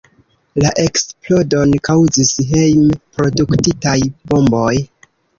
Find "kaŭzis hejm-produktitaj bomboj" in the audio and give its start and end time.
1.87-4.73